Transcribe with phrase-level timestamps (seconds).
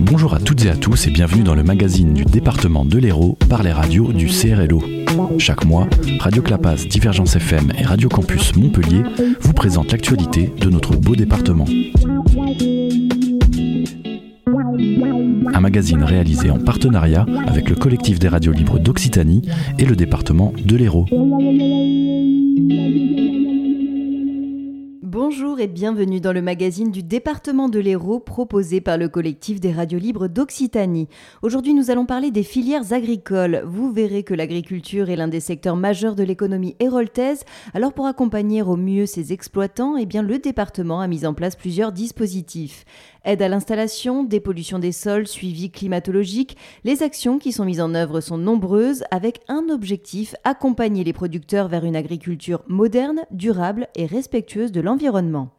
[0.00, 3.38] Bonjour à toutes et à tous et bienvenue dans le magazine du département de l'Hérault
[3.48, 4.82] par les radios du CRLO.
[5.38, 5.86] Chaque mois,
[6.18, 9.02] Radio Clapas, Divergence FM et Radio Campus Montpellier
[9.40, 11.66] vous présentent l'actualité de notre beau département.
[15.54, 19.42] Un magazine réalisé en partenariat avec le collectif des radios libres d'Occitanie
[19.78, 21.06] et le département de l'Hérault.
[25.30, 29.72] Bonjour et bienvenue dans le magazine du département de l'Hérault proposé par le collectif des
[29.72, 31.06] radios libres d'Occitanie.
[31.42, 33.62] Aujourd'hui, nous allons parler des filières agricoles.
[33.66, 37.44] Vous verrez que l'agriculture est l'un des secteurs majeurs de l'économie héroltaise.
[37.74, 41.56] Alors pour accompagner au mieux ces exploitants, eh bien le département a mis en place
[41.56, 42.86] plusieurs dispositifs.
[43.24, 48.20] Aide à l'installation, dépollution des sols, suivi climatologique, les actions qui sont mises en œuvre
[48.20, 54.72] sont nombreuses avec un objectif, accompagner les producteurs vers une agriculture moderne, durable et respectueuse
[54.72, 55.50] de l'environnement.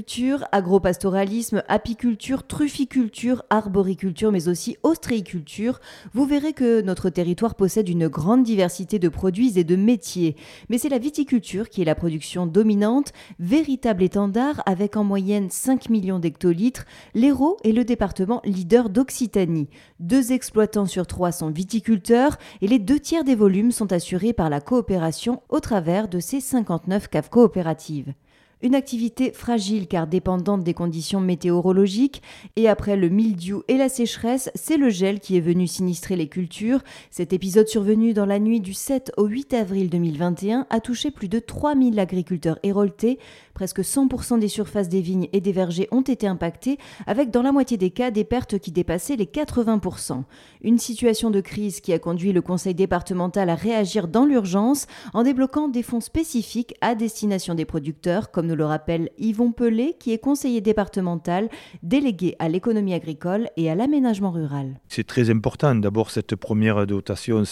[0.00, 5.78] Viticulture, agropastoralisme, apiculture, trufficulture, arboriculture, mais aussi ostréiculture,
[6.14, 10.36] vous verrez que notre territoire possède une grande diversité de produits et de métiers.
[10.70, 15.90] Mais c'est la viticulture qui est la production dominante, véritable étendard avec en moyenne 5
[15.90, 16.86] millions d'hectolitres.
[17.12, 19.68] L'Hérault est le département leader d'Occitanie.
[19.98, 24.48] Deux exploitants sur trois sont viticulteurs et les deux tiers des volumes sont assurés par
[24.48, 28.14] la coopération au travers de ces 59 caves coopératives.
[28.62, 32.20] Une activité fragile car dépendante des conditions météorologiques
[32.56, 36.28] et après le mildiou et la sécheresse, c'est le gel qui est venu sinistrer les
[36.28, 36.82] cultures.
[37.10, 41.30] Cet épisode survenu dans la nuit du 7 au 8 avril 2021 a touché plus
[41.30, 43.18] de 3000 agriculteurs héroltés.
[43.54, 47.52] Presque 100% des surfaces des vignes et des vergers ont été impactées avec dans la
[47.52, 50.22] moitié des cas des pertes qui dépassaient les 80%.
[50.62, 55.22] Une situation de crise qui a conduit le conseil départemental à réagir dans l'urgence en
[55.22, 60.12] débloquant des fonds spécifiques à destination des producteurs comme nous le rappelle Yvon Pelé, qui
[60.12, 61.48] est conseiller départemental,
[61.82, 64.80] délégué à l'économie agricole et à l'aménagement rural.
[64.88, 65.74] C'est très important.
[65.76, 67.44] D'abord, cette première dotation,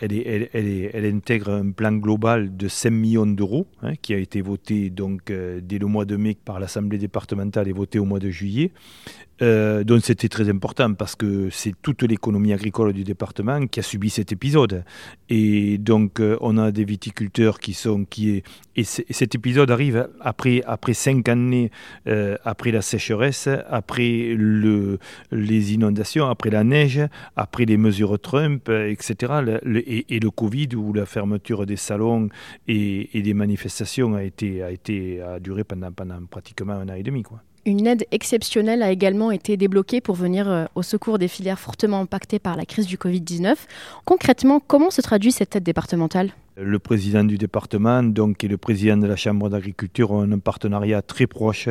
[0.00, 5.30] elle, intègre un plan global de 5 millions d'euros hein, qui a été voté donc,
[5.30, 8.72] euh, dès le mois de mai par l'Assemblée départementale et voté au mois de juillet.
[9.42, 13.82] Euh, donc c'était très important parce que c'est toute l'économie agricole du département qui a
[13.82, 14.84] subi cet épisode.
[15.28, 18.42] Et donc euh, on a des viticulteurs qui sont qui
[18.76, 21.70] et, cet épisode arrive après après cinq années
[22.06, 24.98] euh, après la sécheresse, après le
[25.32, 27.00] les inondations, après la neige,
[27.36, 29.32] après les mesures Trump, etc.
[30.08, 32.28] et, le Covid où la fermeture des salons
[32.68, 36.94] et, et des manifestations a été a été a duré pendant pendant pratiquement un an
[36.94, 37.42] et demi quoi.
[37.66, 42.00] Une aide exceptionnelle a également été débloquée pour venir euh, au secours des filières fortement
[42.00, 43.54] impactées par la crise du Covid-19.
[44.06, 46.30] Concrètement, comment se traduit cette aide départementale?
[46.62, 51.02] Le président du département donc, et le président de la Chambre d'agriculture ont un partenariat
[51.02, 51.68] très proche.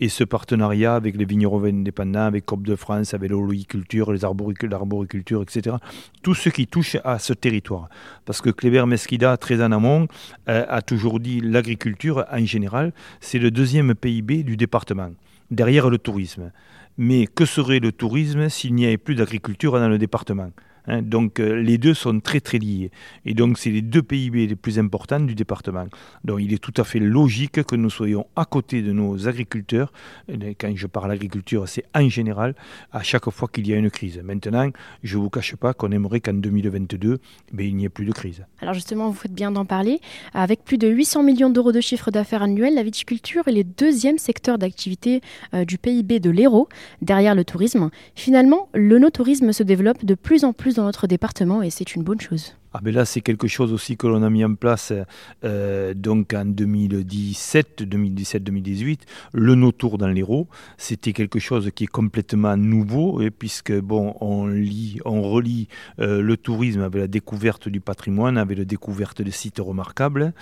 [0.00, 5.42] Et ce partenariat avec les vignerons indépendants, avec COP de France, avec l'oliculture, les l'arboriculture,
[5.42, 5.76] etc.
[6.22, 7.88] Tout ce qui touche à ce territoire.
[8.24, 10.06] Parce que Kléber Mesquida, très en amont,
[10.48, 15.10] euh, a toujours dit l'agriculture en général, c'est le deuxième PIB du département,
[15.50, 16.52] derrière le tourisme.
[16.98, 20.50] Mais que serait le tourisme s'il n'y avait plus d'agriculture dans le département?
[20.86, 22.90] Hein, donc euh, les deux sont très très liés.
[23.24, 25.86] Et donc c'est les deux PIB les plus importants du département.
[26.24, 29.92] Donc il est tout à fait logique que nous soyons à côté de nos agriculteurs.
[30.58, 32.54] Quand je parle agriculture, c'est en général
[32.92, 34.20] à chaque fois qu'il y a une crise.
[34.22, 34.70] Maintenant,
[35.02, 37.18] je ne vous cache pas qu'on aimerait qu'en 2022,
[37.52, 38.44] mais il n'y ait plus de crise.
[38.60, 40.00] Alors justement, vous faites bien d'en parler.
[40.34, 44.18] Avec plus de 800 millions d'euros de chiffre d'affaires annuel, la viticulture est le deuxième
[44.18, 45.20] secteur d'activité
[45.54, 46.68] euh, du PIB de l'Hérault,
[47.02, 47.90] derrière le tourisme.
[48.14, 52.02] Finalement, le no-tourisme se développe de plus en plus dans notre département et c'est une
[52.02, 52.54] bonne chose.
[52.72, 54.92] Ah ben là, c'est quelque chose aussi que l'on a mis en place
[55.42, 59.00] euh, donc en 2017, 2017-2018,
[59.32, 60.46] le no-tour dans l'Hérault.
[60.78, 65.66] C'était quelque chose qui est complètement nouveau, et puisque bon, on lit, on relie
[65.98, 70.32] euh, le tourisme avec la découverte du patrimoine, avec la découverte de sites remarquables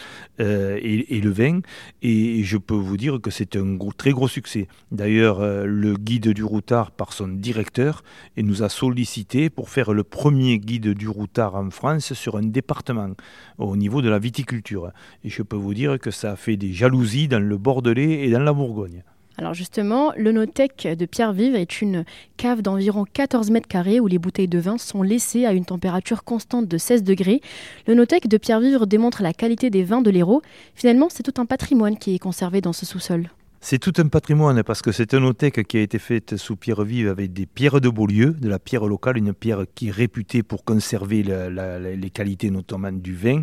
[0.40, 1.60] euh, et, le vin.
[2.02, 4.68] Et je peux vous dire que c'est un très gros succès.
[4.92, 8.04] D'ailleurs, le guide du routard par son directeur
[8.36, 12.42] et nous a sollicité pour faire le premier guide du routard en France sur un
[12.42, 13.10] département
[13.56, 14.90] au niveau de la viticulture.
[15.24, 18.40] Et je peux vous dire que ça fait des jalousies dans le Bordelais et dans
[18.40, 19.02] la Bourgogne.
[19.38, 22.04] Alors justement, Notec de Pierre-Vive est une
[22.36, 26.24] cave d'environ 14 mètres carrés où les bouteilles de vin sont laissées à une température
[26.24, 27.40] constante de 16 degrés.
[27.86, 30.42] Notec de Pierre-Vive démontre la qualité des vins de l'Hérault.
[30.74, 33.30] Finalement, c'est tout un patrimoine qui est conservé dans ce sous-sol.
[33.60, 36.82] C'est tout un patrimoine parce que c'est un othèque qui a été faite sous pierre
[36.82, 40.44] vive avec des pierres de Beaulieu, de la pierre locale, une pierre qui est réputée
[40.44, 43.42] pour conserver les qualités notamment du vin.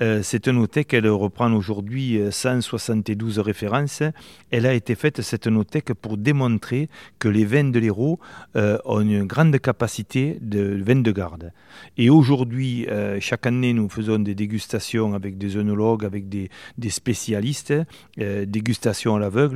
[0.00, 4.02] Euh, c'est un othèque, elle reprend aujourd'hui 172 euh, références.
[4.50, 6.88] Elle a été faite, cette othèque, pour démontrer
[7.20, 8.18] que les vins de l'Hérault
[8.56, 11.52] euh, ont une grande capacité de vin de garde.
[11.96, 12.86] Et aujourd'hui,
[13.20, 17.72] chaque année, nous faisons des dégustations avec des œnologues, avec des, des spécialistes,
[18.18, 19.51] dégustations à l'aveugle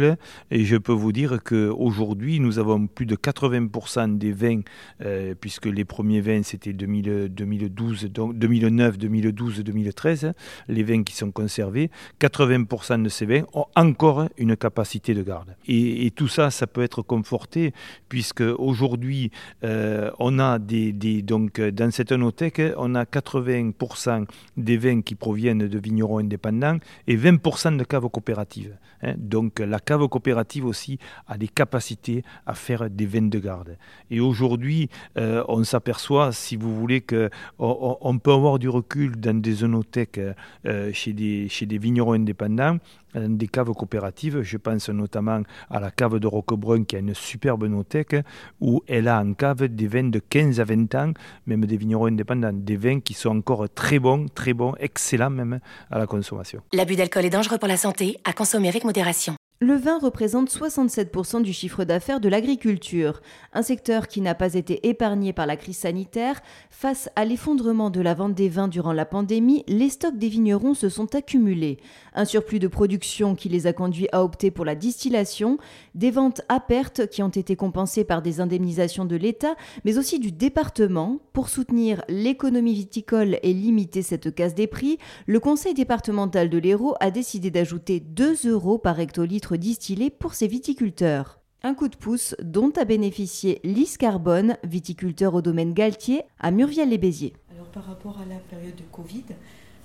[0.51, 4.61] et je peux vous dire qu'aujourd'hui, nous avons plus de 80% des vins,
[5.03, 10.33] euh, puisque les premiers vins, c'était 2012, 2009, 2012, 2013,
[10.69, 11.91] les vins qui sont conservés,
[12.21, 15.57] 80% de ces vins ont encore une capacité de garde.
[15.67, 17.73] Et, tout ça, ça peut être conforté,
[18.09, 19.31] puisque aujourd'hui,
[19.65, 20.93] euh, on a des,
[21.23, 24.27] donc, dans cette onothèque, on a 80%
[24.57, 28.77] des vins qui proviennent de vignerons indépendants et 20% de caves coopératives.
[29.03, 29.15] Hein.
[29.17, 33.79] Donc la cave coopérative aussi a des capacités à faire des vins de garde.
[34.11, 39.41] Et aujourd'hui, euh, on s'aperçoit, si vous voulez, qu'on on peut avoir du recul dans
[39.41, 40.21] des zoonothèques
[40.67, 42.79] euh, chez, des, vignerons indépendants
[43.15, 44.43] des caves coopératives.
[44.43, 45.41] Je pense notamment
[45.71, 48.17] à la cave de Roquebrun qui a une superbe nothèque
[48.61, 51.13] où elle a en cave des vins de 15 à 20 ans,
[51.47, 55.61] même des vignerons indépendants, des vins qui sont encore très bons, très bons, excellents même
[55.91, 56.61] à la consommation.
[56.75, 59.35] L'abus d'alcool est dangereux pour la santé, à consommer avec modération.
[59.59, 63.23] Le vin représente 67% du chiffre d'affaires de l'agriculture,
[63.55, 66.43] un secteur qui n'a pas été épargné par la crise sanitaire.
[66.69, 70.75] Face à l'effondrement de la vente des vins durant la pandémie, les stocks des vignerons
[70.75, 71.79] se sont accumulés.
[72.13, 75.57] Un surplus de production qui les a conduits à opter pour la distillation,
[75.95, 79.55] des ventes à perte qui ont été compensées par des indemnisations de l'État,
[79.87, 81.19] mais aussi du département.
[81.33, 86.95] Pour soutenir l'économie viticole et limiter cette casse des prix, le conseil départemental de l'Hérault
[87.01, 91.41] a décidé d'ajouter 2 euros par hectolitre distillé pour ses viticulteurs.
[91.63, 97.35] Un coup de pouce dont a bénéficié Lys Carbone, viticulteur au domaine Galtier à Murviel-les-Béziers.
[97.55, 99.25] Alors par rapport à la période de Covid,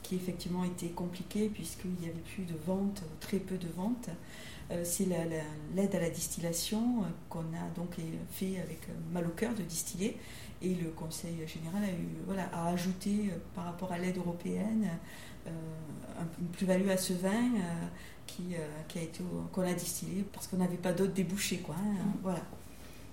[0.03, 4.09] qui effectivement était compliquée puisqu'il n'y avait plus de ventes, très peu de ventes,
[4.71, 5.07] euh, c'est
[5.75, 7.95] l'aide à la distillation euh, qu'on a donc
[8.31, 10.17] fait avec euh, mal au cœur de distiller
[10.61, 11.83] et le Conseil général
[12.53, 14.87] a, ajouté par rapport à l'aide européenne
[15.47, 17.49] une plus-value à ce vin
[18.87, 21.75] qui a été qu'on a distillé parce qu'on n'avait pas d'autres débouchés quoi.
[21.77, 22.13] Hein, mm.
[22.23, 22.41] Voilà.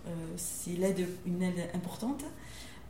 [0.06, 2.24] Euh, c'est l'aide, une aide importante.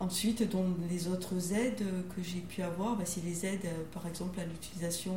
[0.00, 1.84] Ensuite, dans les autres aides
[2.14, 5.16] que j'ai pu avoir, bah, c'est les aides, euh, par exemple, à l'utilisation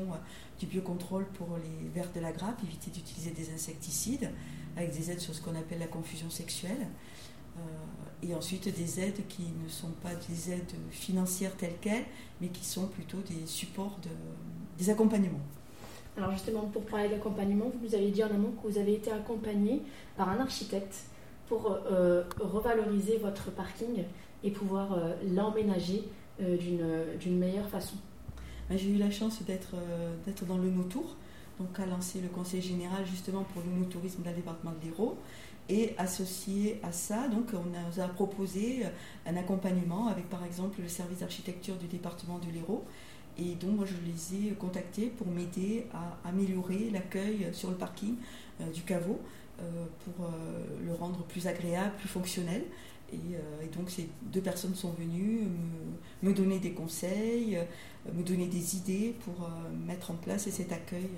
[0.60, 4.32] du biocontrôle pour les vers de la grappe, éviter d'utiliser des insecticides,
[4.76, 6.88] avec des aides sur ce qu'on appelle la confusion sexuelle.
[8.24, 12.06] et ensuite, des aides qui ne sont pas des aides financières telles quelles,
[12.40, 14.10] mais qui sont plutôt des supports, de,
[14.84, 15.46] des accompagnements.
[16.18, 19.12] Alors justement, pour parler d'accompagnement, vous nous avez dit en amont que vous avez été
[19.12, 19.82] accompagné
[20.18, 21.06] par un architecte
[21.48, 24.04] pour euh, revaloriser votre parking
[24.44, 26.04] et pouvoir euh, l'emménager
[26.42, 26.58] euh,
[27.18, 27.96] d'une meilleure façon.
[28.70, 29.76] Ben, j'ai eu la chance d'être
[30.46, 31.16] dans le No-Tour,
[31.60, 35.18] donc à lancer le conseil général justement pour le no-tourisme dans le département de l'Hérault.
[35.70, 38.84] Et associé à ça, on nous a proposé
[39.26, 42.84] un accompagnement avec par exemple le service d'architecture du département de l'Hérault
[43.38, 48.16] et donc, moi, je les ai contactés pour m'aider à améliorer l'accueil sur le parking
[48.60, 49.20] euh, du caveau
[49.60, 50.30] euh, pour euh,
[50.86, 52.64] le rendre plus agréable, plus fonctionnel.
[53.14, 55.42] Et, donc, ces deux personnes sont venues
[56.24, 57.60] me, donner des conseils,
[58.14, 59.50] me donner des idées pour
[59.86, 61.10] mettre en place cet accueil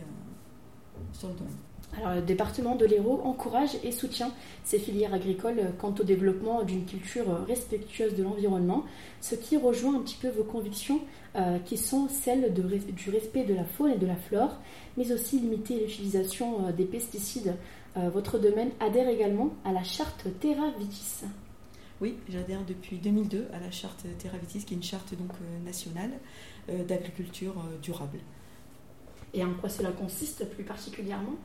[1.14, 1.58] sur le domaine.
[1.98, 4.32] Alors, le département de l'Hérault encourage et soutient
[4.64, 8.84] ces filières agricoles quant au développement d'une culture respectueuse de l'environnement,
[9.22, 11.02] ce qui rejoint un petit peu vos convictions
[11.36, 14.60] euh, qui sont celles du respect de la faune et de la flore,
[14.98, 17.56] mais aussi limiter l'utilisation euh, des pesticides.
[17.98, 21.26] Euh, votre domaine adhère également à la charte Terra Vitis.
[22.02, 25.32] Oui, j'adhère depuis 2002 à la charte Terra Vitis, qui est une charte donc
[25.64, 26.12] nationale
[26.88, 28.20] d'agriculture durable.
[29.34, 31.36] Et en quoi cela consiste plus particulièrement?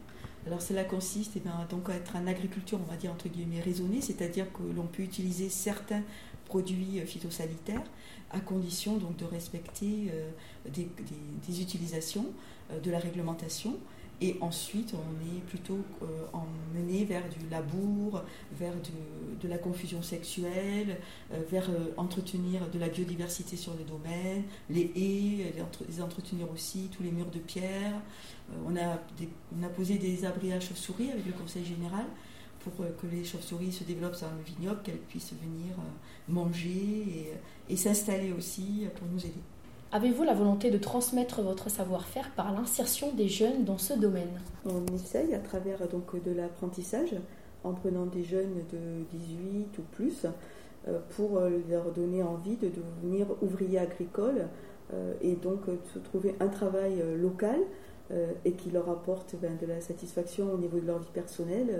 [0.46, 3.60] Alors cela consiste eh bien, donc à être en agriculture, on va dire entre guillemets
[3.60, 6.02] raisonnée, c'est-à-dire que l'on peut utiliser certains
[6.46, 7.82] produits phytosanitaires
[8.30, 10.30] à condition de respecter euh,
[10.68, 12.26] des, utilisations
[12.70, 13.76] euh, de la réglementation.
[14.20, 18.22] Et ensuite, on est plutôt euh, emmené vers du labour,
[18.52, 18.74] vers
[19.40, 20.98] de la confusion sexuelle,
[21.50, 25.54] vers entretenir de la biodiversité sur les domaines, les haies,
[25.88, 27.94] les, entretenir aussi, tous les murs de pierre.
[28.66, 32.06] on a posé des abris à chauves-souris avec le Conseil général
[32.60, 35.74] pour que les chauves-souris se développent dans le vignoble, qu'elles puissent venir
[36.28, 37.30] manger
[37.68, 39.40] et, s'installer aussi pour nous aider.
[39.90, 44.28] Avez-vous la volonté de transmettre votre savoir-faire par l'insertion des jeunes dans ce domaine?
[44.66, 47.14] On essaye à travers donc, de l'apprentissage,
[47.64, 50.26] en prenant des jeunes de 18 ou plus,
[50.86, 51.40] euh, pour
[51.70, 54.48] leur donner envie de devenir ouvriers agricoles
[54.92, 57.58] euh, et donc de trouver un travail local
[58.46, 61.78] et qui leur apporte ben, de la satisfaction au niveau de leur vie personnelle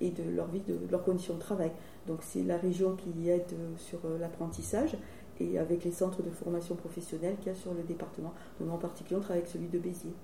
[0.00, 1.70] et de leur vie, de, leurs conditions de travail.
[2.08, 4.96] Donc c'est la région qui aide sur l'apprentissage
[5.40, 8.32] et avec les centres de formation professionnelle qu'il y a sur le département.
[8.60, 10.14] Donc en particulier, on travaille avec celui de Béziers.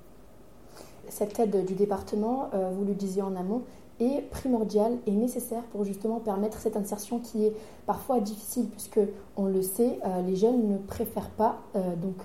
[1.08, 3.62] Cette aide du département, euh, vous le disiez en amont,
[3.98, 7.54] est primordiale et nécessaire pour justement permettre cette insertion qui est
[7.86, 9.00] parfois difficile puisque
[9.36, 12.16] on le sait, euh, les jeunes ne préfèrent pas euh, donc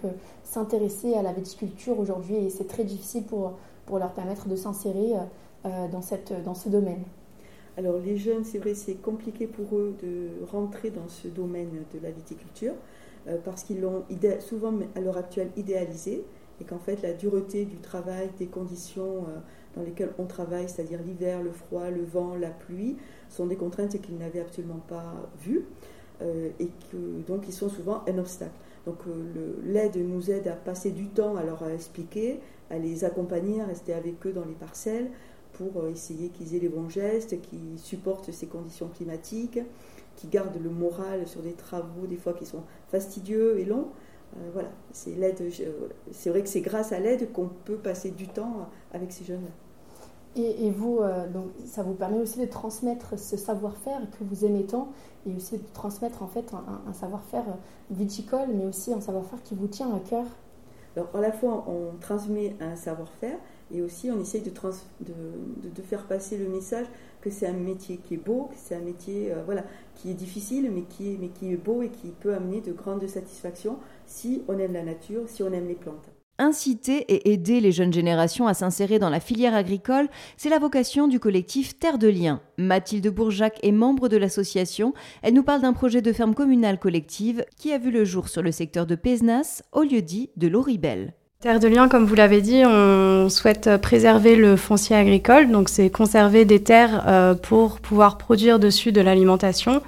[0.43, 3.53] s'intéresser à la viticulture aujourd'hui et c'est très difficile pour,
[3.85, 5.13] pour leur permettre de s'insérer
[5.63, 6.01] dans,
[6.43, 7.03] dans ce domaine.
[7.77, 11.99] Alors les jeunes, c'est vrai, c'est compliqué pour eux de rentrer dans ce domaine de
[11.99, 12.73] la viticulture
[13.27, 14.03] euh, parce qu'ils l'ont
[14.39, 16.25] souvent à l'heure actuelle idéalisé
[16.59, 19.39] et qu'en fait la dureté du travail, des conditions euh,
[19.75, 22.97] dans lesquelles on travaille, c'est-à-dire l'hiver, le froid, le vent, la pluie,
[23.29, 25.63] sont des contraintes qu'ils n'avaient absolument pas vues
[26.21, 28.51] euh, et que donc ils sont souvent un obstacle.
[28.85, 28.97] Donc
[29.63, 32.39] l'aide nous aide à passer du temps à leur expliquer,
[32.71, 35.11] à les accompagner, à rester avec eux dans les parcelles,
[35.53, 39.59] pour euh, essayer qu'ils aient les bons gestes, qu'ils supportent ces conditions climatiques,
[40.15, 43.87] qu'ils gardent le moral sur des travaux des fois qui sont fastidieux et longs.
[44.37, 45.41] Euh, voilà, c'est l'aide.
[46.11, 49.47] C'est vrai que c'est grâce à l'aide qu'on peut passer du temps avec ces jeunes.
[50.37, 54.63] Et, vous, euh, donc, ça vous permet aussi de transmettre ce savoir-faire que vous aimez
[54.63, 54.87] tant,
[55.27, 57.43] et aussi de transmettre en fait un, savoir-faire
[57.89, 60.25] viticole, mais aussi un savoir-faire qui vous tient à cœur.
[60.95, 63.37] Alors, à la fois, on transmet un savoir-faire,
[63.73, 64.51] et aussi, on essaye de,
[65.81, 66.85] faire passer le message
[67.21, 69.61] que c'est un métier qui est beau, que c'est un métier euh,
[69.95, 72.71] qui est difficile, mais qui est, mais qui est beau et qui peut amener de
[72.71, 76.09] grandes satisfactions si on aime la nature, si on aime les plantes.
[76.39, 81.07] Inciter et aider les jeunes générations à s'insérer dans la filière agricole, c'est la vocation
[81.07, 82.41] du collectif Terre de Liens.
[82.57, 84.95] Mathilde Bourjac est membre de l'association.
[85.21, 88.41] Elle nous parle d'un projet de ferme communale collective qui a vu le jour sur
[88.41, 91.13] le secteur de Pézenas, au lieu dit de l'Oribel.
[91.41, 95.89] Terre de Liens, comme vous l'avez dit, on souhaite préserver le foncier agricole, donc c'est
[95.89, 99.81] conserver des terres euh, pour pouvoir produire dessus de l'alimentation.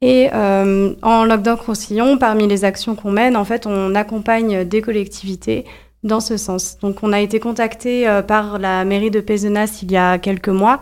[0.00, 5.66] Et euh, en Lockdown-Roussillon, parmi les actions qu'on mène, en fait, on accompagne des collectivités
[6.02, 6.78] dans ce sens.
[6.80, 10.48] Donc on a été contacté euh, par la mairie de Pézenas il y a quelques
[10.48, 10.80] mois,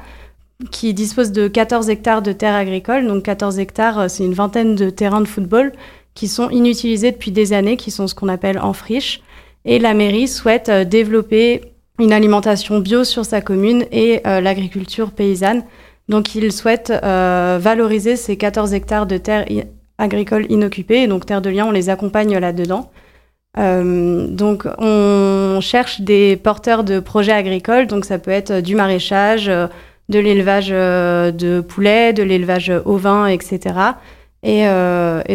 [0.71, 3.09] qui dispose de 14 hectares de terres agricoles.
[3.09, 5.73] Donc 14 hectares, c'est une vingtaine de terrains de football
[6.15, 9.21] qui sont inutilisés depuis des années, qui sont ce qu'on appelle en friche.
[9.65, 15.13] Et la mairie souhaite euh, développer une alimentation bio sur sa commune et euh, l'agriculture
[15.13, 15.63] paysanne.
[16.09, 19.47] Donc il souhaite euh, valoriser ces 14 hectares de terres
[19.97, 21.07] agricoles inoccupées.
[21.07, 22.91] Donc Terre de Liens, on les accompagne là-dedans.
[23.57, 27.87] donc on cherche des porteurs de projets agricoles.
[27.87, 33.61] Donc ça peut être du maraîchage, de l'élevage de poulets, de l'élevage ovin, etc.
[34.43, 34.67] Et,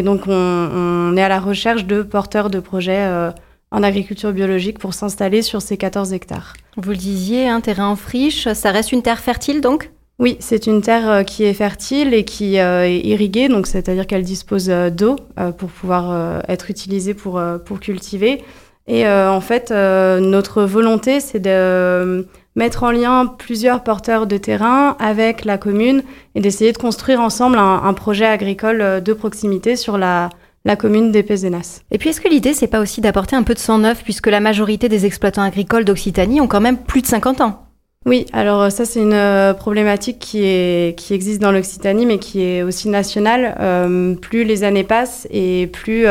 [0.02, 3.32] donc on, on, est à la recherche de porteurs de projets
[3.70, 6.54] en agriculture biologique pour s'installer sur ces 14 hectares.
[6.76, 9.90] Vous le disiez, un terrain en friche, ça reste une terre fertile donc?
[10.20, 14.06] Oui, c'est une terre euh, qui est fertile et qui euh, est irriguée, donc c'est-à-dire
[14.06, 15.16] qu'elle dispose euh, d'eau
[15.56, 18.44] pour pouvoir être utilisée pour, pour cultiver.
[18.86, 25.44] Et en fait, notre volonté, c'est de mettre en lien plusieurs porteurs de terrain avec
[25.44, 26.02] la commune
[26.34, 30.28] et d'essayer de construire ensemble un, un projet agricole de proximité sur la,
[30.64, 31.82] la commune des Pézenas.
[31.90, 34.26] Et puis est-ce que l'idée c'est pas aussi d'apporter un peu de sang neuf puisque
[34.26, 37.66] la majorité des exploitants agricoles d'Occitanie ont quand même plus de 50 ans?
[38.06, 42.18] Oui, alors euh, ça c'est une euh, problématique qui, est, qui existe dans l'Occitanie mais
[42.18, 43.56] qui est aussi nationale.
[43.60, 46.06] Euh, plus les années passent et plus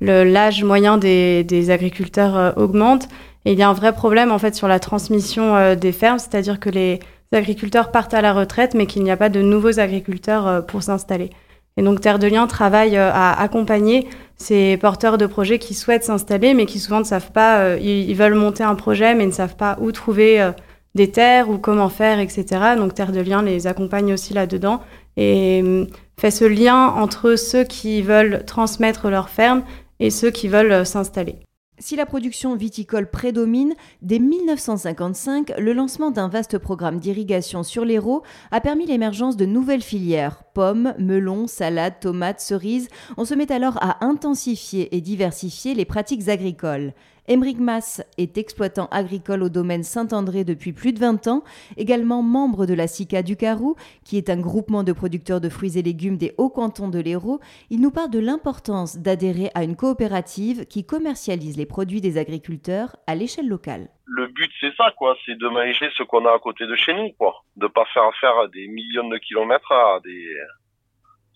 [0.00, 3.08] l'âge moyen des, des agriculteurs augmente.
[3.44, 6.60] Et il y a un vrai problème en fait sur la transmission des fermes, c'est-à-dire
[6.60, 7.00] que les
[7.32, 11.30] agriculteurs partent à la retraite mais qu'il n'y a pas de nouveaux agriculteurs pour s'installer.
[11.76, 16.04] Et donc Terre de Liens travaille euh, à accompagner ces porteurs de projets qui souhaitent
[16.04, 19.32] s'installer, mais qui souvent ne savent pas, euh, ils, veulent monter un projet, mais ne
[19.32, 20.52] savent pas où trouver euh,
[20.94, 22.44] des terres ou comment faire, etc.
[22.76, 24.82] Donc Terre de Liens les accompagne aussi là-dedans
[25.16, 25.86] et
[26.18, 29.62] fait ce lien entre ceux qui veulent transmettre leur ferme
[30.00, 31.36] et ceux qui veulent s'installer.
[31.82, 38.22] Si la production viticole prédomine, dès 1955, le lancement d'un vaste programme d'irrigation sur l'Hérault
[38.52, 42.86] a permis l'émergence de nouvelles filières, pommes, melons, salades, tomates, cerises.
[43.16, 46.92] On se met alors à intensifier et diversifier les pratiques agricoles.
[47.28, 51.44] Émeric Mass est exploitant agricole au domaine Saint-André depuis plus de 20 ans,
[51.76, 55.78] également membre de la SICA du Carou, qui est un groupement de producteurs de fruits
[55.78, 57.38] et légumes des hauts cantons de l'Hérault.
[57.70, 62.96] Il nous parle de l'importance d'adhérer à une coopérative qui commercialise les produits des agriculteurs
[63.06, 63.88] à l'échelle locale.
[64.04, 66.92] Le but, c'est ça, quoi, c'est de manger ce qu'on a à côté de chez
[66.92, 67.44] nous, quoi.
[67.54, 70.26] De pas faire faire des millions de kilomètres à des,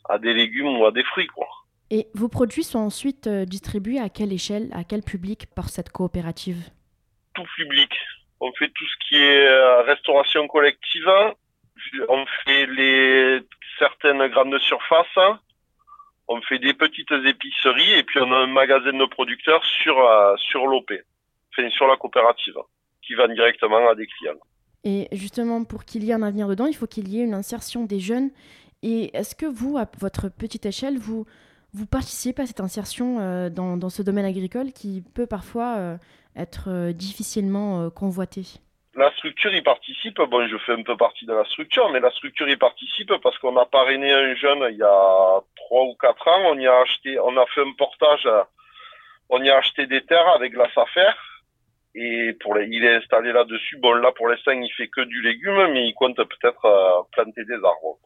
[0.08, 1.46] à des légumes ou à des fruits, quoi.
[1.90, 5.90] Et vos produits sont ensuite euh, distribués à quelle échelle, à quel public par cette
[5.90, 6.70] coopérative?
[7.34, 7.90] Tout public.
[8.40, 11.08] On fait tout ce qui est euh, restauration collective.
[12.08, 13.40] On fait les
[13.78, 15.38] certaines grandes surfaces.
[16.28, 20.34] On fait des petites épiceries et puis on a un magasin de producteurs sur euh,
[20.38, 20.92] sur l'OP,
[21.52, 22.56] enfin, sur la coopérative,
[23.00, 24.40] qui va directement à des clients.
[24.82, 27.34] Et justement, pour qu'il y ait un avenir dedans, il faut qu'il y ait une
[27.34, 28.30] insertion des jeunes.
[28.82, 31.26] Et est-ce que vous, à votre petite échelle, vous
[31.74, 35.96] vous participez à cette insertion euh, dans, ce domaine agricole qui peut parfois euh,
[36.34, 38.42] être euh, difficilement convoité?
[38.94, 40.16] La structure y participe.
[40.16, 43.36] Bon, je fais un peu partie de la structure, mais la structure y participe parce
[43.38, 46.44] qu'on a parrainé un jeune il y a trois ou quatre ans.
[46.46, 48.26] On y a acheté, on a fait un portage,
[49.28, 51.12] on y a acheté des terres avec la SAFER.
[51.94, 53.76] Et pour il est installé là-dessus.
[53.78, 57.56] Bon, là, pour l'instant, il fait que du légume, mais il compte peut-être planter des
[57.56, 57.98] arbres.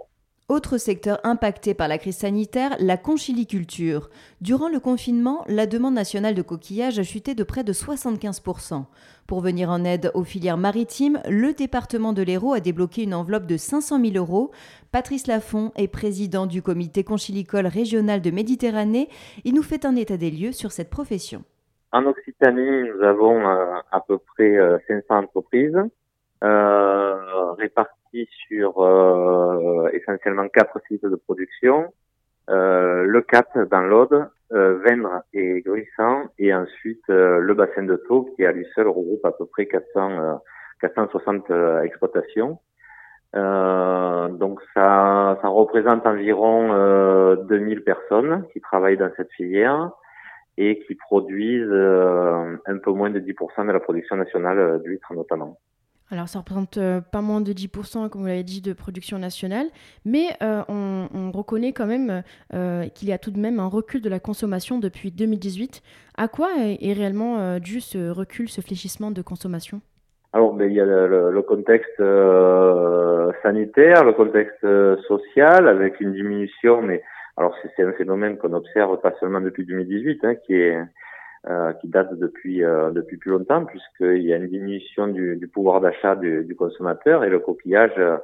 [0.50, 4.10] Autre secteur impacté par la crise sanitaire, la conchiliculture.
[4.40, 8.84] Durant le confinement, la demande nationale de coquillages a chuté de près de 75%.
[9.28, 13.46] Pour venir en aide aux filières maritimes, le département de l'Hérault a débloqué une enveloppe
[13.46, 14.50] de 500 000 euros.
[14.90, 19.08] Patrice Lafont est président du comité conchilicole régional de Méditerranée.
[19.44, 21.44] Il nous fait un état des lieux sur cette profession.
[21.92, 25.78] En Occitanie, nous avons euh, à peu près 500 euh, entreprises
[26.42, 28.80] euh, réparties sur
[30.00, 31.92] essentiellement quatre sites de production.
[32.48, 38.30] Euh, le Cap dans l'Aude, euh, Vendre et Gruissant, et ensuite le bassin de Taux
[38.34, 40.40] qui à lui seul regroupe à peu près 400,
[40.80, 41.50] 460
[41.84, 42.58] exploitations.
[43.34, 49.90] donc ça, ça représente environ 2000 personnes qui travaillent dans cette filière
[50.56, 55.58] et qui produisent un peu moins de 10% de la production nationale d'huîtres notamment.
[56.12, 59.66] Alors ça représente euh, pas moins de 10%, comme vous l'avez dit, de production nationale,
[60.04, 64.02] mais euh, on, reconnaît quand même euh, qu'il y a tout de même un recul
[64.02, 65.80] de la consommation depuis 2018.
[66.18, 69.80] À quoi est, réellement dû ce recul, ce fléchissement de consommation?
[70.32, 72.02] Alors, ben, il y a le, contexte
[73.42, 74.66] sanitaire, le contexte
[75.06, 77.02] social, avec une diminution, mais
[77.36, 80.76] alors c'est un phénomène qu'on observe pas seulement depuis 2018, hein, qui est
[81.80, 85.80] qui date depuis euh, depuis plus longtemps puisqu'il y a une diminution du, du pouvoir
[85.80, 88.18] d'achat du, du, consommateur et le coquillage euh,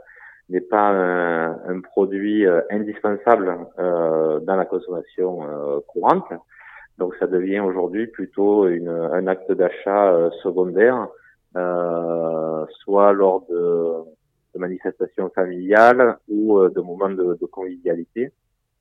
[0.51, 5.41] n'est pas un, un, produit indispensable dans la consommation
[5.89, 6.29] courante.
[6.99, 11.09] Donc ça devient aujourd'hui plutôt une, un acte d'achat secondaire,
[11.53, 14.05] soit lors de,
[14.55, 18.31] de, manifestations familiales ou de moments de, de convivialité.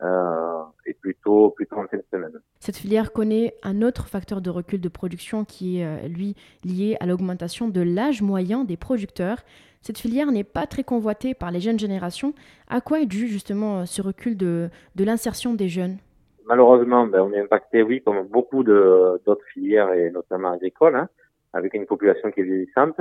[0.01, 2.34] Euh, et plutôt, plutôt en fin de semaine.
[2.60, 6.97] Cette filière connaît un autre facteur de recul de production qui est, euh, lui, lié
[6.99, 9.38] à l'augmentation de l'âge moyen des producteurs.
[9.81, 12.34] Cette filière n'est pas très convoitée par les jeunes générations.
[12.67, 15.97] À quoi est dû justement ce recul de, de l'insertion des jeunes?
[16.45, 21.08] Malheureusement, ben, on est impacté, oui, comme beaucoup d'autres filières, et notamment agricoles, hein,
[21.53, 22.99] avec une population qui est vieillissante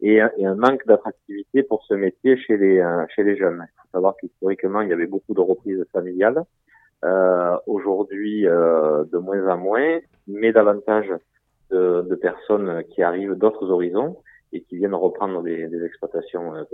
[0.00, 3.64] et, et un manque d'attractivité pour ce métier chez les, euh, chez les jeunes.
[3.66, 6.42] Il faut savoir qu'historiquement, il y avait beaucoup de reprises familiales.
[7.04, 11.12] Euh, Aujourd'hui, euh, de moins en moins, mais davantage
[11.70, 14.18] de, de personnes qui arrivent d'autres horizons
[14.52, 16.64] et qui viennent reprendre des, des exploitations euh,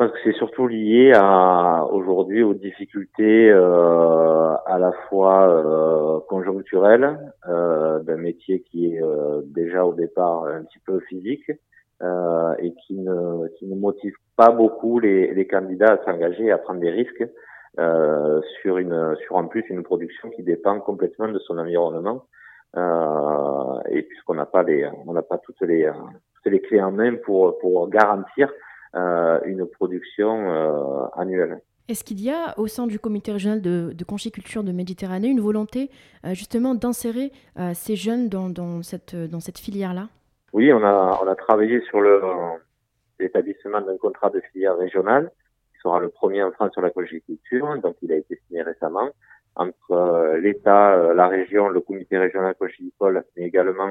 [0.00, 7.18] pense que c'est surtout lié à aujourd'hui aux difficultés euh, à la fois euh, conjoncturelles
[7.46, 11.52] euh, d'un métier qui est euh, déjà au départ un petit peu physique
[12.02, 16.56] euh, et qui ne, qui ne motive pas beaucoup les, les candidats à s'engager à
[16.56, 17.28] prendre des risques
[17.78, 22.24] euh, sur une sur en plus une production qui dépend complètement de son environnement
[23.90, 25.90] et puisqu'on n'a pas les on n'a pas toutes les
[26.36, 28.50] toutes les clés en main pour pour garantir
[28.94, 31.60] une production euh, annuelle.
[31.88, 35.40] Est-ce qu'il y a au sein du comité régional de, de conchiculture de Méditerranée une
[35.40, 35.90] volonté
[36.24, 37.32] euh, justement d'insérer
[37.74, 40.08] ces jeunes dans, dans cette, dans cette filière-là?
[40.52, 42.00] Oui, on a, on a travaillé sur
[43.18, 45.30] l'établissement d'un contrat de filière régionale
[45.72, 47.76] qui sera le premier en France sur la conchiculture.
[47.80, 49.10] Donc, il a été signé récemment
[49.56, 53.90] entre l'État, la région, le comité régional conchilicole, mais également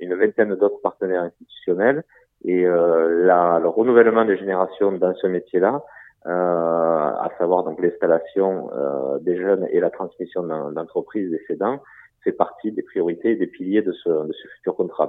[0.00, 2.02] une vingtaine d'autres partenaires institutionnels.
[2.44, 5.82] Et euh, la, le renouvellement des générations dans ce métier-là
[6.28, 8.68] à savoir donc l'installation
[9.20, 11.80] des jeunes et la transmission d'entreprises des cédants,
[12.26, 14.10] fait partie des priorités et des piliers de ce,
[14.56, 15.08] futur contrat.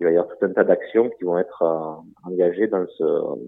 [0.00, 3.04] Il, va y avoir tout un tas d'actions qui vont être euh, engagées dans, ce,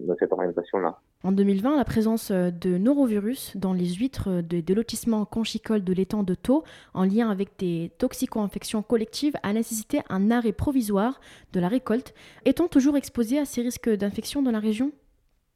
[0.07, 0.99] dans cette orientation-là.
[1.23, 6.23] En 2020, la présence de norovirus dans les huîtres des de lotissements conchicoles de l'étang
[6.23, 11.19] de Thau, en lien avec des toxico-infections collectives, a nécessité un arrêt provisoire
[11.53, 12.13] de la récolte.
[12.45, 14.91] Est-on toujours exposé à ces risques d'infection dans la région?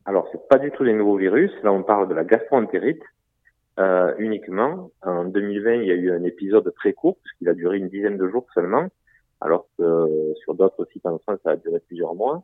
[0.06, 1.52] Alors, c'est pas du tout les nouveaux virus.
[1.63, 3.04] Là, on parle de la gastroentérite,
[3.80, 4.91] euh, uniquement.
[5.04, 8.17] En 2020, il y a eu un épisode très court, puisqu'il a duré une dizaine
[8.17, 8.88] de jours seulement,
[9.41, 12.43] alors que euh, sur d'autres sites en France, ça a duré plusieurs mois.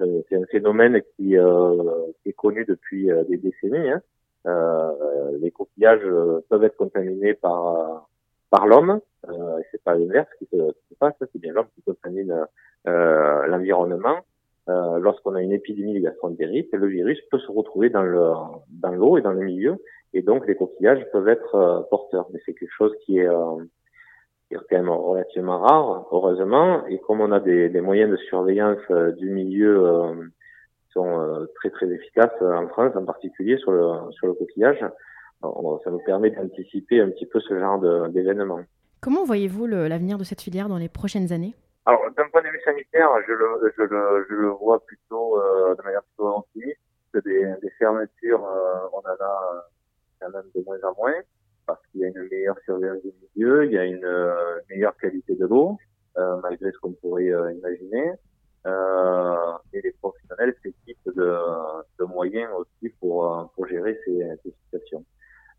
[0.00, 3.90] Euh, c'est un phénomène qui, est connu depuis des décennies.
[3.90, 4.02] Hein.
[5.40, 6.06] les coquillages
[6.48, 8.08] peuvent être contaminés par
[8.50, 12.46] par l'homme, euh, c'est pas l'inverse qui se, passe, c'est bien l'homme qui contamine
[12.86, 14.20] l'environnement.
[14.68, 18.32] Euh, lorsqu'on a une épidémie de gastroentérite, le virus peut se retrouver dans le
[18.68, 19.76] dans l'eau et dans le milieu,
[20.12, 22.26] et donc les coquillages peuvent être euh, porteurs.
[22.32, 23.28] Mais c'est quelque chose qui est,
[24.52, 26.86] euh, qui est, quand même relativement rare, heureusement.
[26.86, 30.28] Et comme on a des, des moyens de surveillance du milieu
[30.86, 34.84] qui sont très très efficaces en France, en particulier sur le sur le coquillage,
[35.42, 37.78] ça nous permet d'anticiper un petit peu ce genre
[38.10, 38.60] d'événements.
[39.00, 41.54] Comment voyez-vous l'avenir de cette filière dans les prochaines années?
[41.88, 45.74] Alors, d'un point de vue sanitaire, je le, je le, je le vois plutôt euh,
[45.74, 46.78] de manière plutôt optimiste.
[47.14, 49.60] Que des, des fermetures, euh, on en a euh,
[50.20, 51.14] quand même de moins en moins,
[51.68, 54.96] parce qu'il y a une meilleure surveillance du milieu, il y a une euh, meilleure
[54.96, 55.78] qualité de l'eau,
[56.42, 58.12] malgré ce qu'on pourrait imaginer.
[58.66, 61.32] et les professionnels s'équipent de,
[62.00, 65.04] de moyens aussi pour, pour gérer ces, ces situations.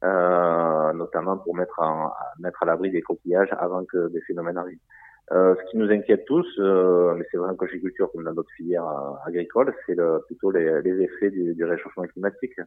[0.01, 4.85] notamment pour mettre, en, mettre à l'abri des coquillages avant que des phénomènes arrivent.
[5.31, 8.51] Euh, ce qui nous inquiète tous, euh, mais c'est vrai en cochiculture comme dans d'autres
[8.57, 12.59] filières euh, agricoles, c'est le, plutôt les, les effets du, du, réchauffement climatique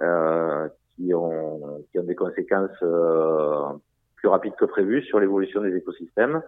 [0.00, 3.68] euh, qui, ont, qui ont des conséquences euh,
[4.16, 6.42] plus rapides que prévues sur l'évolution des écosystèmes.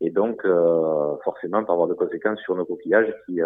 [0.00, 0.46] Et donc
[1.24, 3.40] forcément par avoir de conséquences sur nos coquillages qui,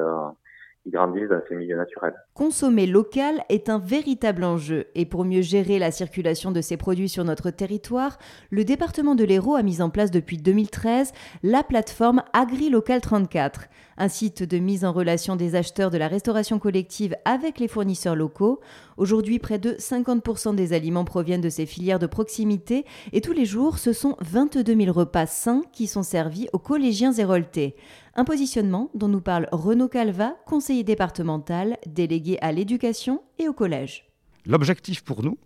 [0.83, 2.15] qui grandissent dans ces milieux naturels.
[2.35, 7.09] Consommer local est un véritable enjeu et pour mieux gérer la circulation de ces produits
[7.09, 8.19] sur notre territoire,
[8.51, 13.69] le département de l'Hérault a mis en place depuis 2013 la plateforme AgriLocal 34,
[13.99, 18.17] un site de mise en relation des acheteurs de la restauration collective avec les fournisseurs
[18.17, 18.61] locaux.
[18.97, 23.45] Aujourd'hui, près de 50% des aliments proviennent de ces filières de proximité et tous les
[23.45, 27.77] jours, ce sont 22 000 repas sains qui sont servis aux collégiens héroltais.
[28.15, 34.05] Un positionnement dont nous parle Renaud Calva, conseiller départemental, délégué à l'éducation et au collège.
[34.45, 35.39] L'objectif pour nous,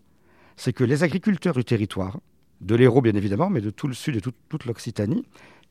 [0.56, 2.18] c'est que les agriculteurs du territoire,
[2.60, 5.24] de l'Hérault bien évidemment, mais de tout le sud et toute l'Occitanie,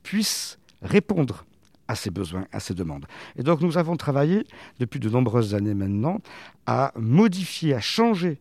[0.04, 1.46] puissent répondre
[1.90, 3.06] à ces besoins, à ces demandes.
[3.36, 4.46] Et donc nous avons travaillé
[4.80, 6.22] depuis de nombreuses années maintenant
[6.66, 8.40] à modifier, à changer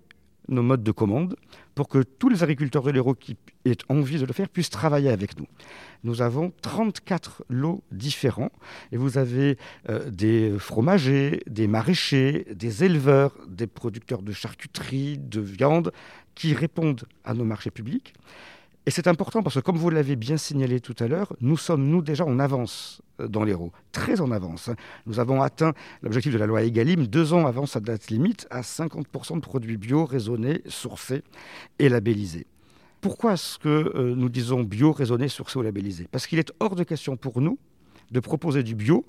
[0.48, 1.36] nos modes de commande
[1.74, 5.10] pour que tous les agriculteurs de l'Hérault qui aient envie de le faire puissent travailler
[5.10, 5.46] avec nous.
[6.04, 8.52] Nous avons 34 lots différents
[8.92, 9.58] et vous avez
[9.88, 15.92] euh, des fromagers, des maraîchers, des éleveurs, des producteurs de charcuterie, de viande
[16.34, 18.14] qui répondent à nos marchés publics.
[18.86, 21.86] Et c'est important parce que, comme vous l'avez bien signalé tout à l'heure, nous sommes,
[21.86, 24.70] nous, déjà en avance euh, dans l'Hérault, très en avance.
[25.06, 28.60] Nous avons atteint l'objectif de la loi Egalim deux ans avant sa date limite à
[28.60, 31.22] 50% de produits bio, raisonnés, sourcés
[31.78, 32.46] et labellisés.
[33.00, 36.74] Pourquoi est-ce que euh, nous disons bio, raisonné, sourcé ou labellisé Parce qu'il est hors
[36.74, 37.58] de question pour nous
[38.10, 39.04] de proposer du bio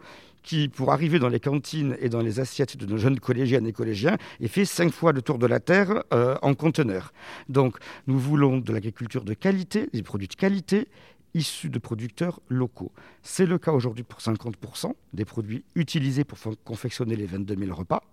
[0.45, 3.73] qui, pour arriver dans les cantines et dans les assiettes de nos jeunes collégiennes et
[3.73, 7.11] collégiens, est fait cinq fois le tour de la Terre euh, en conteneur.
[7.49, 7.77] Donc,
[8.07, 10.87] nous voulons de l'agriculture de qualité, des produits de qualité
[11.33, 12.93] issus de producteurs locaux.
[13.21, 18.03] C'est le cas aujourd'hui pour 50% des produits utilisés pour confectionner les 22 000 repas.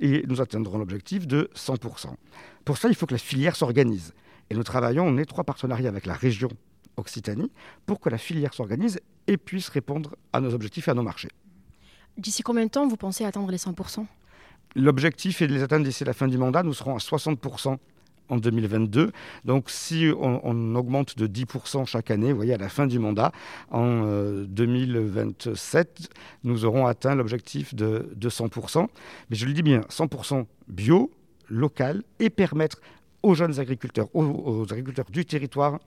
[0.00, 2.08] Et nous atteindrons l'objectif de 100%.
[2.64, 4.14] Pour ça, il faut que la filière s'organise.
[4.50, 6.48] Et nous travaillons en étroit partenariat avec la région
[6.96, 7.50] Occitanie
[7.84, 11.28] pour que la filière s'organise et puisse répondre à nos objectifs et à nos marchés.
[12.18, 14.06] D'ici combien de temps vous pensez atteindre les 100%
[14.74, 16.62] L'objectif est de les atteindre d'ici la fin du mandat.
[16.62, 17.76] Nous serons à 60%
[18.28, 19.12] en 2022.
[19.44, 23.32] Donc si on, augmente de 10% chaque année, vous voyez, à la fin du mandat,
[23.70, 24.02] en
[24.46, 28.86] 2027, euh, nous aurons atteint l'objectif de, 100%.
[29.30, 31.10] Mais je le dis bien, 100% bio,
[31.48, 32.80] local, et permettre
[33.22, 35.78] aux jeunes agriculteurs, aux agriculteurs du territoire,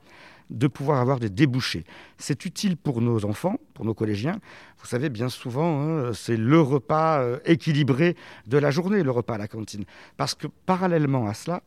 [0.50, 1.84] de pouvoir avoir des débouchés.
[2.18, 4.40] C'est utile pour nos enfants, pour nos collégiens.
[4.78, 9.34] Vous savez, bien souvent, hein, c'est le repas euh, équilibré de la journée, le repas
[9.34, 9.84] à la cantine.
[10.16, 11.62] Parce que parallèlement à cela,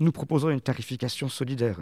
[0.00, 1.80] nous proposons une tarification solidaire.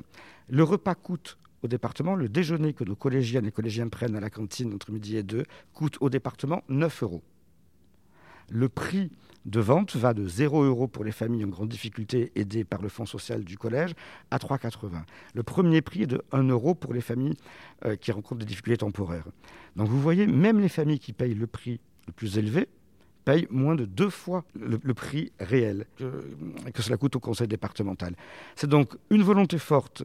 [0.48, 4.30] Le repas coûte au département, le déjeuner que nos collégiennes et collégiens prennent à la
[4.30, 7.22] cantine entre midi et deux coûte au département 9 euros.
[8.50, 9.11] Le prix
[9.46, 12.88] de vente va de 0 euros pour les familles en grande difficulté aidées par le
[12.88, 13.94] fonds social du collège
[14.30, 15.02] à 3,80.
[15.35, 17.37] Le premier prix est de 1 euro pour les familles
[17.85, 19.26] euh, qui rencontrent des difficultés temporaires.
[19.76, 22.68] Donc vous voyez, même les familles qui payent le prix le plus élevé
[23.24, 26.24] payent moins de deux fois le, prix réel que,
[26.72, 28.14] que cela coûte au conseil départemental.
[28.54, 30.04] C'est donc une volonté forte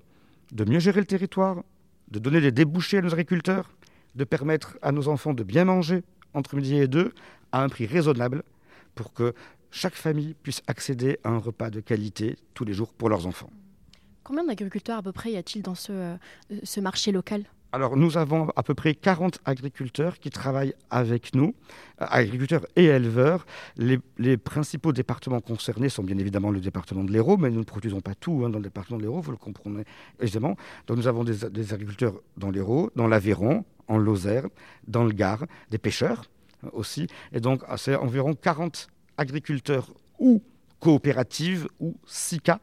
[0.52, 1.64] de mieux gérer le territoire,
[2.10, 3.72] de donner des débouchés à nos agriculteurs,
[4.16, 7.14] de permettre à nos enfants de bien manger entre midi et deux
[7.52, 8.44] à un prix raisonnable
[8.96, 9.34] pour que
[9.72, 13.50] chaque famille puisse accéder à un repas de qualité tous les jours pour leurs enfants.
[14.24, 16.16] Combien d'agriculteurs à peu près y a-t-il dans ce, euh,
[16.64, 17.46] ce marché local?
[17.74, 21.56] Alors, nous avons à peu près 40 agriculteurs qui travaillent avec nous,
[22.02, 23.46] euh, agriculteurs et éleveurs.
[23.78, 23.98] Les,
[24.38, 28.14] principaux départements concernés sont bien évidemment le département de l'Hérault, mais nous ne produisons pas
[28.14, 29.86] tout hein, dans le département de l'Hérault, vous le comprenez
[30.20, 30.58] aisément.
[30.88, 34.48] Donc, nous avons des, des agriculteurs dans l'Hérault, dans l'Aveyron, en Lozère,
[34.86, 36.24] dans le Gard, des pêcheurs
[36.74, 37.08] aussi.
[37.32, 40.42] Et donc, ah, c'est environ 40 agriculteurs ou
[40.80, 42.60] coopératives ou SICA, hein,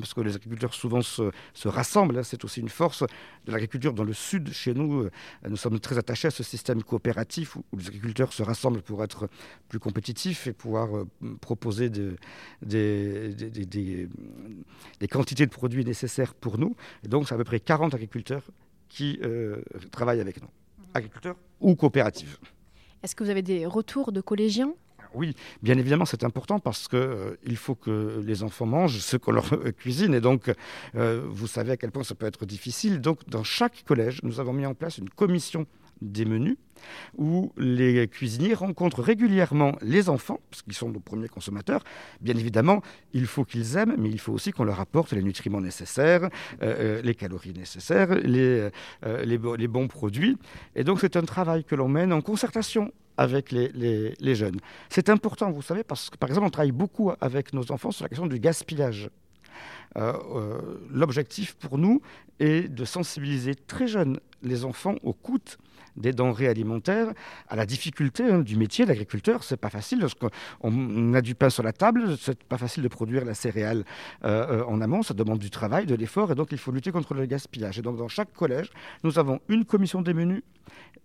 [0.00, 1.30] parce que les agriculteurs souvent se,
[1.64, 2.18] rassemblent.
[2.18, 2.22] Hein.
[2.22, 3.02] c'est aussi une force
[3.46, 4.52] de l'agriculture dans le sud.
[4.52, 5.10] Chez nous, euh,
[5.48, 9.28] nous sommes très attachés à ce système coopératif où, les agriculteurs se rassemblent pour être
[9.68, 11.08] plus compétitifs et pouvoir euh,
[11.40, 12.16] proposer des,
[15.10, 16.76] quantités de produits nécessaires pour nous.
[17.04, 18.44] Et donc, c'est à peu près 40 agriculteurs
[18.88, 20.48] qui euh, travaillent avec nous,
[20.92, 22.36] agriculteurs ou coopératives.
[23.02, 24.74] Est-ce que vous avez des retours de collégiens?
[25.14, 29.32] Oui, bien évidemment, c'est important parce qu'il euh, faut que les enfants mangent ce qu'on
[29.32, 30.14] leur euh, cuisine.
[30.14, 30.50] Et donc,
[30.94, 33.00] euh, vous savez à quel point ça peut être difficile.
[33.00, 35.66] Donc, dans chaque collège, nous avons mis en place une commission
[36.10, 36.56] des menus
[37.16, 41.82] où les cuisiniers rencontrent régulièrement les enfants, parce qu'ils sont nos premiers consommateurs.
[42.20, 45.60] Bien évidemment, il faut qu'ils aiment, mais il faut aussi qu'on leur apporte les nutriments
[45.60, 46.24] nécessaires,
[46.62, 48.68] euh, euh, les calories nécessaires, les,
[49.04, 50.36] euh, les, bons produits.
[50.74, 53.70] Et donc c'est un travail que l'on mène en concertation avec les,
[54.18, 54.58] les jeunes.
[54.88, 58.04] C'est important, vous savez, parce que par exemple, on travaille beaucoup avec nos enfants sur
[58.04, 59.10] la question du gaspillage.
[60.90, 62.00] L'objectif pour nous
[62.40, 65.38] est de sensibiliser très jeunes les enfants au coût
[65.96, 67.12] des denrées alimentaires,
[67.48, 69.44] à la difficulté hein, du métier d'agriculteur.
[69.44, 73.24] C'est pas facile lorsqu'on a du pain sur la table, c'est pas facile de produire
[73.24, 73.84] la céréale
[74.24, 75.02] euh, euh, en amont.
[75.02, 77.78] Ça demande du travail, de l'effort, et donc il faut lutter contre le gaspillage.
[77.78, 78.70] Et donc dans chaque collège,
[79.04, 80.42] nous avons une commission des menus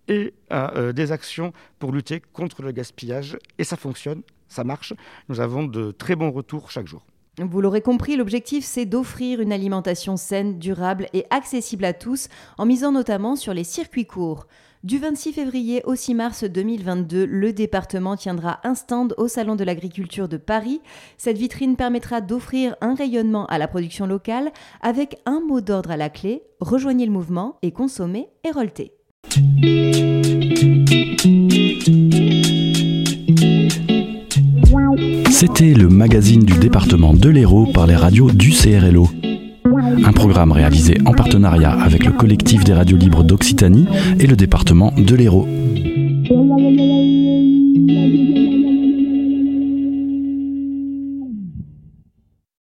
[0.08, 4.94] et euh, des actions pour lutter contre le gaspillage, et ça fonctionne, ça marche.
[5.28, 7.04] Nous avons de très bons retours chaque jour.
[7.40, 12.66] Vous l'aurez compris, l'objectif c'est d'offrir une alimentation saine, durable et accessible à tous, en
[12.66, 14.48] misant notamment sur les circuits courts.
[14.84, 19.64] Du 26 février au 6 mars 2022, le département tiendra un stand au Salon de
[19.64, 20.80] l'agriculture de Paris.
[21.16, 25.96] Cette vitrine permettra d'offrir un rayonnement à la production locale avec un mot d'ordre à
[25.96, 28.92] la clé rejoignez le mouvement et consommez Hérolté.
[35.30, 39.08] C'était le magazine du département de l'Hérault par les radios du CRLO.
[40.04, 43.86] Un programme réalisé en partenariat avec le collectif des radios libres d'Occitanie
[44.18, 45.48] et le département de l'Hérault.